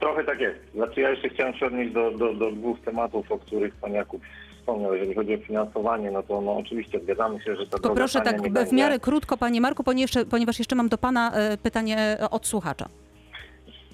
[0.01, 0.59] Trochę tak jest.
[0.73, 4.21] Znaczy ja jeszcze chciałem się odnieść do, do, do dwóch tematów, o których pan Jakub
[4.59, 4.93] wspomniał.
[4.93, 8.41] Jeżeli chodzi o finansowanie, no to no, oczywiście zgadzamy się, że to Tylko proszę tak
[8.41, 8.75] w będzie...
[8.75, 9.83] miarę krótko, panie Marku,
[10.29, 12.85] ponieważ jeszcze, mam do pana e, pytanie e, od słuchacza.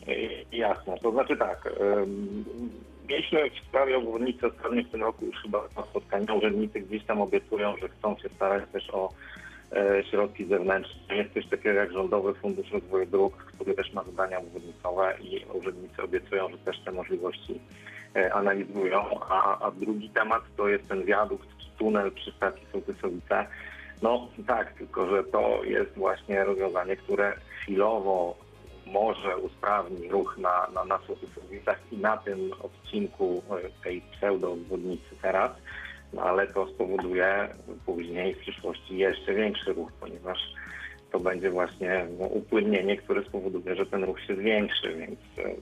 [0.07, 0.13] E,
[0.57, 1.69] jasne, to znaczy tak.
[3.09, 6.33] Mieliśmy w sprawie obwodnicy ostatnio w tym roku już chyba na spotkania.
[6.33, 9.09] Urzędnicy gdzieś tam obiecują, że chcą się starać też o
[10.09, 11.15] środki zewnętrzne.
[11.15, 16.03] Jest coś takiego jak Rządowy Fundusz Rozwoju Dróg, który też ma zadania obwodnicowe i urzędnicy
[16.03, 17.59] obiecują, że też te możliwości
[18.15, 19.19] e, analizują.
[19.29, 23.47] A, a drugi temat to jest ten wiadukt tunel przy stacji Sołtysowice.
[24.01, 28.35] No tak, tylko że to jest właśnie rozwiązanie, które chwilowo
[28.85, 35.51] może usprawni ruch na, na, na Sołtysowicach i na tym odcinku e, tej pseudo-obwodnicy teraz
[36.17, 37.47] ale to spowoduje
[37.85, 40.39] później w przyszłości jeszcze większy ruch, ponieważ
[41.11, 45.55] to będzie właśnie no, upłynnienie, które spowoduje, że ten ruch się zwiększy, więc e,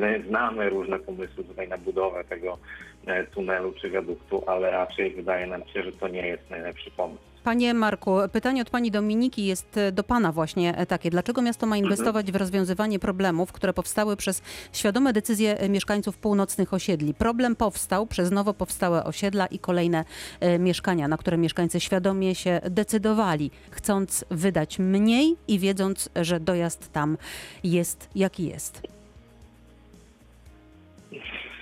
[0.00, 2.58] my znamy różne pomysły tutaj na budowę tego
[3.06, 7.35] e, tunelu czy wiaduktu, ale raczej wydaje nam się, że to nie jest najlepszy pomysł.
[7.46, 11.10] Panie Marku, pytanie od pani Dominiki jest do pana właśnie takie.
[11.10, 17.14] Dlaczego miasto ma inwestować w rozwiązywanie problemów, które powstały przez świadome decyzje mieszkańców północnych osiedli?
[17.14, 20.04] Problem powstał przez nowo powstałe osiedla i kolejne
[20.40, 26.92] e, mieszkania, na które mieszkańcy świadomie się decydowali, chcąc wydać mniej i wiedząc, że dojazd
[26.92, 27.18] tam
[27.64, 28.82] jest jaki jest.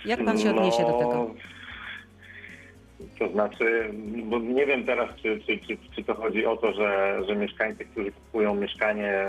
[0.04, 1.53] Jak pan się odniesie do tego?
[3.18, 3.90] To znaczy,
[4.24, 7.84] bo nie wiem teraz, czy, czy, czy, czy to chodzi o to, że, że mieszkańcy,
[7.84, 9.26] którzy kupują mieszkanie,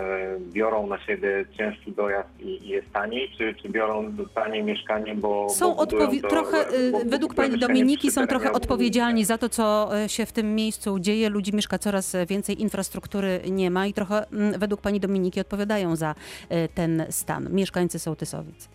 [0.52, 5.48] biorą na siebie ciężki dojazd i, i jest taniej, czy, czy biorą tanie mieszkanie, bo.
[5.48, 9.90] Są bo odpowi- trochę, y, bo, według pani Dominiki, są trochę odpowiedzialni za to, co
[10.04, 11.30] y, się w tym miejscu dzieje.
[11.30, 16.14] Ludzi mieszka coraz więcej, infrastruktury nie ma i trochę mm, według pani Dominiki odpowiadają za
[16.52, 17.52] y, ten stan.
[17.52, 18.68] Mieszkańcy Sołtysowic.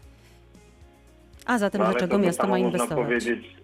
[1.46, 3.06] A zatem no, dlaczego miasto ma inwestować?
[3.06, 3.61] Powiedzieć,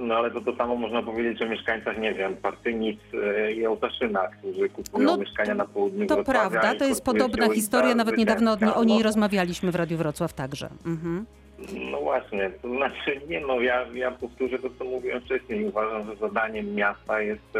[0.00, 4.28] no ale to to samo można powiedzieć o mieszkańcach, nie wiem, Partynic e, i Ołtaszyna,
[4.28, 8.74] którzy kupują no, mieszkania na południu To prawda, to jest podobna historia, nawet niedawno o,
[8.74, 10.68] o niej rozmawialiśmy w Radiu Wrocław także.
[10.86, 11.26] Mhm.
[11.90, 15.64] No właśnie, to znaczy nie no, ja, ja powtórzę to, co mówiłem wcześniej.
[15.64, 17.56] Uważam, że zadaniem miasta jest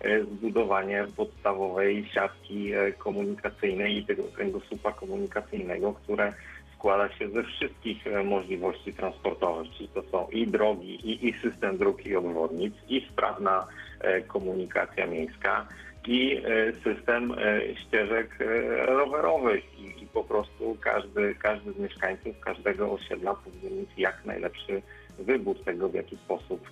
[0.00, 6.32] e, zbudowanie podstawowej siatki e, komunikacyjnej i tego kręgosłupa komunikacyjnego, które
[6.80, 11.78] składa się ze wszystkich e, możliwości transportowych, czyli to są i drogi, i, i system
[11.78, 13.66] dróg i obwodnic, i sprawna
[14.00, 15.66] e, komunikacja miejska,
[16.06, 17.34] i e, system
[17.86, 18.38] ścieżek
[18.86, 24.82] rowerowych i, i po prostu każdy, każdy z mieszkańców każdego osiedla powinien mieć jak najlepszy
[25.18, 26.70] wybór tego, w jaki sposób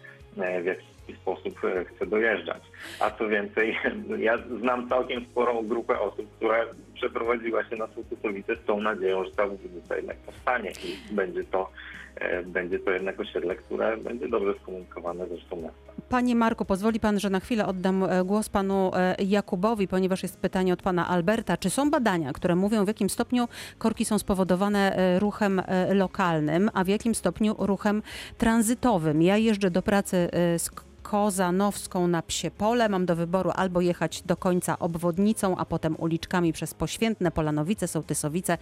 [0.62, 1.60] w jaki sposób
[1.94, 2.62] chce dojeżdżać.
[3.00, 3.76] A co więcej,
[4.18, 6.64] ja znam całkiem sporą grupę osób, która
[6.98, 11.70] przeprowadziła się na Sołtysowice z tą nadzieją, że ta obwodnica jednak powstanie i będzie to,
[12.16, 15.92] e, będzie to jednak osiedle, które będzie dobrze skomunikowane z miasta.
[16.08, 20.40] Panie Marku, pozwoli pan, że na chwilę oddam e, głos panu e, Jakubowi, ponieważ jest
[20.40, 21.56] pytanie od pana Alberta.
[21.56, 26.88] Czy są badania, które mówią, w jakim stopniu korki są spowodowane ruchem lokalnym, a w
[26.88, 28.02] jakim stopniu ruchem
[28.38, 29.22] tranzytowym?
[29.22, 30.70] Ja jeżdżę do pracy z
[31.10, 32.88] Kozanowską na Psie Pole.
[32.88, 38.58] Mam do wyboru albo jechać do końca obwodnicą, a potem uliczkami przez Poświętne, Polanowice, Sołtysowice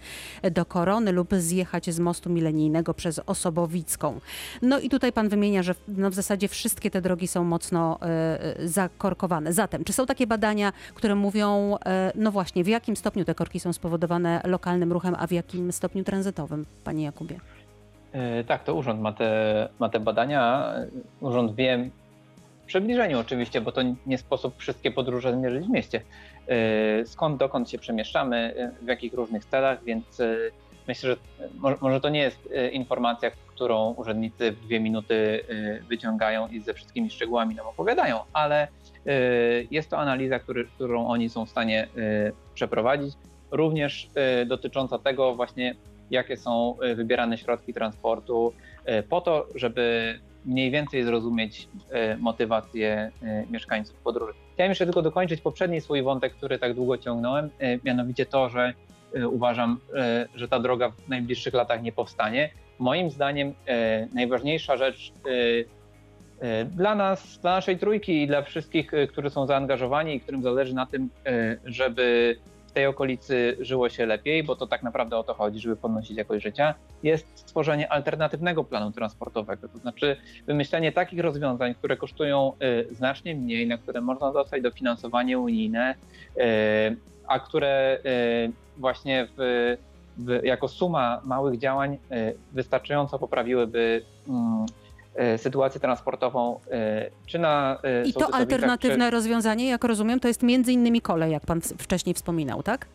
[0.51, 4.19] do Korony lub zjechać z mostu milenijnego przez Osobowicką.
[4.61, 7.99] No i tutaj pan wymienia, że no w zasadzie wszystkie te drogi są mocno
[8.59, 9.53] y, zakorkowane.
[9.53, 11.77] Zatem, czy są takie badania, które mówią, y,
[12.15, 16.03] no właśnie, w jakim stopniu te korki są spowodowane lokalnym ruchem, a w jakim stopniu
[16.03, 17.39] tranzytowym, panie Jakubie?
[18.47, 20.73] Tak, to urząd ma te, ma te badania.
[21.21, 21.89] Urząd wie,
[22.67, 26.01] przybliżeniu oczywiście, bo to nie sposób wszystkie podróże zmierzyć w mieście.
[26.47, 30.35] E, skąd, dokąd się przemieszczamy, e, w jakich różnych celach, więc e,
[30.87, 31.17] myślę, że
[31.81, 35.43] może to nie jest informacja, którą urzędnicy w dwie minuty
[35.89, 38.67] wyciągają i ze wszystkimi szczegółami nam opowiadają, ale
[39.71, 40.39] jest to analiza,
[40.75, 41.87] którą oni są w stanie
[42.53, 43.13] przeprowadzić,
[43.51, 44.09] również
[44.45, 45.75] dotycząca tego właśnie,
[46.11, 48.53] jakie są wybierane środki transportu,
[49.09, 50.15] po to, żeby
[50.47, 54.33] mniej więcej zrozumieć e, motywację e, mieszkańców podróży.
[54.53, 58.73] Chciałem jeszcze tylko dokończyć poprzedni swój wątek, który tak długo ciągnąłem, e, mianowicie to, że
[59.31, 59.79] uważam,
[60.35, 62.49] że ta droga w najbliższych latach nie powstanie.
[62.79, 63.53] Moim zdaniem
[64.13, 65.13] najważniejsza rzecz
[66.65, 70.85] dla nas, dla naszej trójki i dla wszystkich, którzy są zaangażowani i którym zależy na
[70.85, 71.09] tym,
[71.65, 72.35] żeby
[72.77, 76.43] tej okolicy żyło się lepiej, bo to tak naprawdę o to chodzi, żeby podnosić jakość
[76.43, 79.69] życia, jest stworzenie alternatywnego planu transportowego.
[79.69, 82.53] To znaczy wymyślenie takich rozwiązań, które kosztują
[82.91, 85.95] y, znacznie mniej, na które można dostać dofinansowanie unijne,
[86.37, 86.41] y,
[87.27, 89.77] a które y, właśnie w,
[90.17, 91.97] w, jako suma małych działań
[92.51, 94.65] wystarczająco poprawiłyby mm,
[95.37, 99.11] sytuację transportową, e, czy na e, I to alternatywne czy...
[99.11, 102.85] rozwiązanie, jak rozumiem, to jest między innymi kolej, jak pan wcześniej wspominał, tak?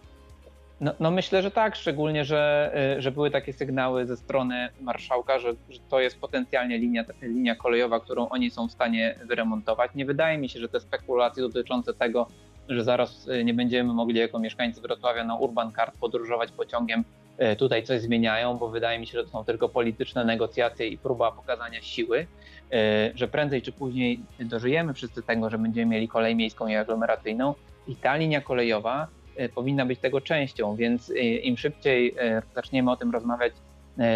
[0.81, 5.55] No, no, myślę, że tak, szczególnie, że, że były takie sygnały ze strony marszałka, że,
[5.71, 9.91] że, to jest potencjalnie linia, linia kolejowa, którą oni są w stanie wyremontować.
[9.95, 12.27] Nie wydaje mi się, że te spekulacje dotyczące tego,
[12.69, 17.22] że zaraz nie będziemy mogli jako mieszkańcy Wrocławia na Urban Card podróżować pociągiem E,
[17.59, 21.33] tutaj coś zmieniają, bo wydaje mi się, że to są tylko polityczne negocjacje i próba
[21.33, 22.27] pokazania siły,
[22.73, 27.55] e, że prędzej czy później dożyjemy wszyscy tego, że będziemy mieli kolej miejską i aglomeracyjną.
[27.89, 32.15] I ta linia kolejowa e, powinna być tego częścią, więc im szybciej
[32.55, 33.53] zaczniemy o tym rozmawiać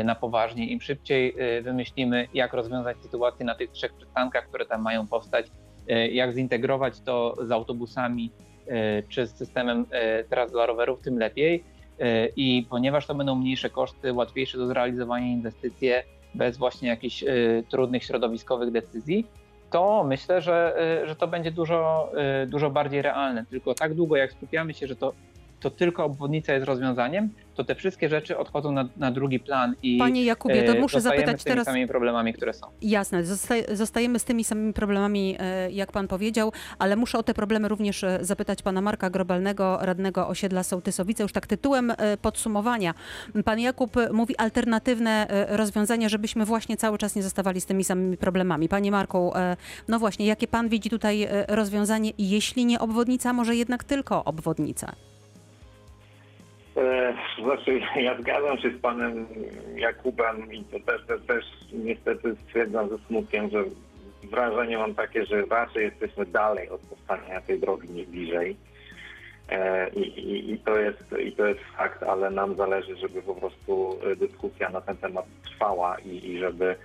[0.05, 5.07] na poważnie, im szybciej wymyślimy, jak rozwiązać sytuację na tych trzech przystankach, które tam mają
[5.07, 5.47] powstać,
[6.11, 8.31] jak zintegrować to z autobusami
[9.09, 9.87] czy z systemem
[10.31, 11.65] tras dla rowerów, tym lepiej.
[11.65, 11.76] E,
[12.37, 16.03] i ponieważ to będą mniejsze koszty, łatwiejsze do zrealizowania inwestycje
[16.35, 17.27] bez właśnie jakichś e,
[17.69, 19.27] trudnych środowiskowych decyzji,
[19.71, 22.13] to myślę, że, e, że to będzie dużo,
[22.47, 23.45] dużo bardziej realne.
[23.51, 25.13] Tylko tak długo, jak skupiamy się, że to,
[25.61, 29.99] to tylko obwodnica jest rozwiązaniem, to te wszystkie rzeczy odchodzą na, na drugi plan i
[29.99, 31.66] Panie Jakubie, to muszę zapytać z tymi teraz.
[31.66, 32.66] samymi problemami, które są.
[32.83, 33.23] Jasne,
[33.73, 38.05] zostajemy z tymi samymi problemami, e, jak pan powiedział, ale muszę o te problemy również
[38.05, 42.95] e, zapytać pana Marka Grobalnego, radnego osiedla Sołtysowice, już tak tytułem e, podsumowania.
[43.45, 48.69] Pan Jakub mówi alternatywne rozwiązania, żebyśmy właśnie cały czas nie zostawali z tymi samymi problemami.
[48.69, 49.33] Panie Marku,
[49.88, 54.92] no właśnie, jakie pan widzi tutaj rozwiązanie, jeśli nie obwodnica, może jednak tylko obwodnica?
[56.77, 59.27] E, znaczy, ja zgadzam się z panem
[59.77, 63.65] Jakubem i to też, też, też niestety stwierdzam ze smutkiem, że
[64.31, 68.57] wrażenie mam takie, że raczej jesteśmy dalej od powstania tej drogi niż bliżej.
[69.49, 73.35] E, I, i, I, to jest, I to jest fakt, ale nam zależy, żeby po
[73.35, 76.77] prostu dyskusja na ten temat trwała i, i żeby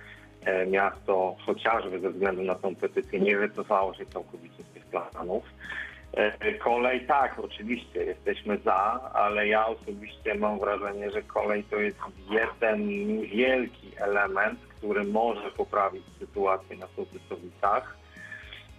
[0.44, 5.44] e, miasto chociażby ze względu na tą petycję nie wycofało się całkowicie z tych planów.
[6.12, 11.98] E, kolej tak, oczywiście jesteśmy za, ale ja osobiście mam wrażenie, że kolej to jest
[12.30, 12.88] jeden
[13.20, 17.96] wielki element, który może poprawić sytuację na Sołtysowicach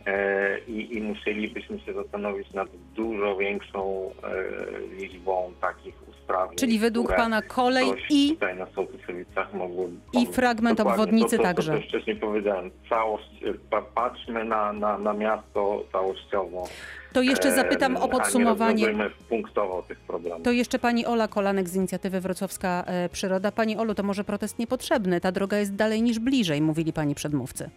[0.05, 6.55] e, i, i musielibyśmy się zastanowić nad dużo większą e, liczbą takich sprawnie.
[6.55, 11.73] Czyli według pana kolej i, tutaj na Sołtysowicach mogło i fragment obwodnicy to, to, także.
[11.73, 16.67] To, co wcześniej powiedziałem, całość, e, pa, patrzmy na, na, na miasto całościowo.
[17.13, 18.87] To jeszcze e, zapytam o A podsumowanie.
[19.29, 20.43] punktowo tych problemów.
[20.43, 23.51] To jeszcze pani Ola Kolanek z inicjatywy Wrocławska e, Przyroda.
[23.51, 25.21] Pani Olu, to może protest niepotrzebny.
[25.21, 27.69] Ta droga jest dalej niż bliżej, mówili pani przedmówcy.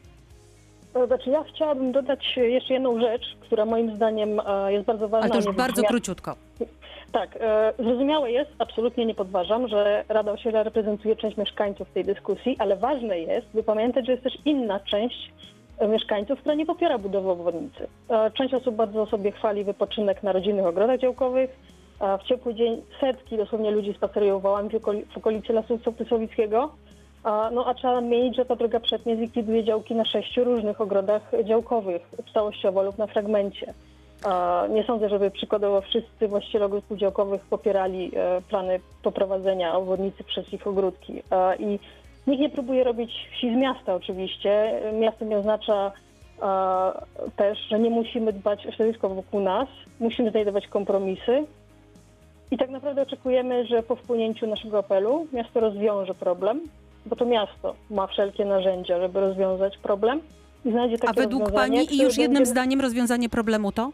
[0.92, 5.30] To Znaczy ja chciałabym dodać jeszcze jedną rzecz, która moim zdaniem jest bardzo ważna.
[5.30, 6.36] Ale to już bardzo króciutko.
[7.12, 12.56] Tak, e, zrozumiałe jest, absolutnie nie podważam, że Rada Osiedla reprezentuje część mieszkańców tej dyskusji,
[12.58, 15.32] ale ważne jest, by pamiętać, że jest też inna część
[15.88, 17.86] mieszkańców, która nie popiera budowy obwodnicy.
[18.08, 21.76] E, Część osób bardzo sobie chwali wypoczynek na rodzinnych ogrodach działkowych.
[22.20, 26.70] W ciepły dzień setki dosłownie ludzi spacerują wałami w okoli- w okolicy Lasu Sołtysowickiego.
[27.24, 31.30] A, No a trzeba nadmienić, że ta droga przetnie zlikwiduje działki na sześciu różnych ogrodach
[31.44, 32.02] działkowych,
[32.34, 33.74] całościowo lub na fragmencie.
[34.70, 40.66] Nie sądzę, żeby przykładowo wszyscy właściciele ogródków działkowych popierali e, plany poprowadzenia obwodnicy przez ich
[40.66, 41.22] ogródki.
[41.58, 41.78] I
[42.26, 44.80] nikt nie próbuje robić wsi z miasta oczywiście.
[45.00, 45.92] Miasto nie oznacza
[47.36, 49.68] też, że nie musimy dbać o środowisko wokół nas,
[50.00, 51.44] musimy znajdować kompromisy.
[52.50, 56.60] I tak naprawdę oczekujemy, że po wpłynięciu naszego apelu miasto rozwiąże problem,
[57.06, 60.20] bo to miasto ma wszelkie narzędzia, żeby rozwiązać problem
[60.64, 63.90] i znajdzie takie A według pani i już jednym będzie- zdaniem rozwiązanie problemu to?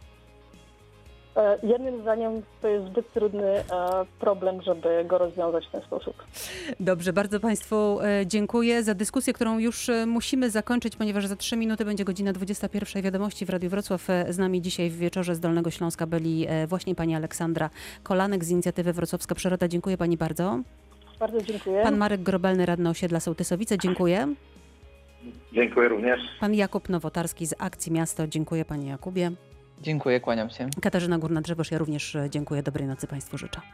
[1.36, 3.62] E, Jednym zdaniem to jest zbyt trudny e,
[4.20, 6.14] problem, żeby go rozwiązać w ten sposób.
[6.80, 11.84] Dobrze, bardzo Państwu e, dziękuję za dyskusję, którą już musimy zakończyć, ponieważ za trzy minuty
[11.84, 13.02] będzie godzina 21.
[13.02, 14.06] Wiadomości w Radiu Wrocław.
[14.28, 17.70] Z nami dzisiaj w wieczorze z Dolnego Śląska byli właśnie pani Aleksandra
[18.02, 19.68] Kolanek z inicjatywy Wrocławska Przyroda.
[19.68, 20.60] Dziękuję pani bardzo.
[21.18, 21.82] Bardzo dziękuję.
[21.82, 23.78] Pan Marek Grobelny, radny osiedla Sołtysowice.
[23.78, 24.34] Dziękuję.
[25.52, 26.20] Dziękuję również.
[26.40, 28.26] Pan Jakub Nowotarski z Akcji Miasto.
[28.26, 29.32] Dziękuję panie Jakubie.
[29.82, 30.68] Dziękuję, kłaniam się.
[30.82, 32.62] Katarzyna Górna-Drzewosz, ja również e, dziękuję.
[32.62, 33.60] Dobrej nocy Państwu życzę.